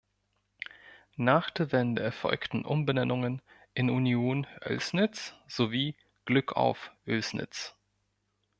[1.15, 3.39] Nach der Wende erfolgten Umbenennungen
[3.75, 7.75] in "Union Oelsnitz" sowie "Glückauf Oelsnitz".